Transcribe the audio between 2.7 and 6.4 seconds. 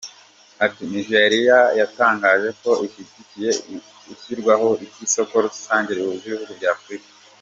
ishyigikiye ishyirwaho ry’isoko rusange rihuza